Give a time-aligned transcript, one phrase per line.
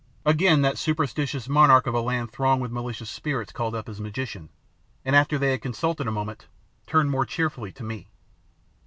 [0.25, 4.49] Again that superstitious monarch of a land thronged with malicious spirits called up his magician,
[5.05, 6.47] and, after they had consulted a moment,
[6.87, 8.07] turned more cheerfully to me.